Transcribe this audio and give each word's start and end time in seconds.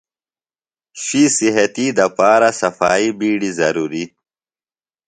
شُوئی 1.01 1.25
صحتی 1.37 1.85
دپارہ 1.97 2.49
صفائی 2.59 3.09
بِیڈیۡ 3.17 3.55
ضروریۡ۔ 3.59 4.07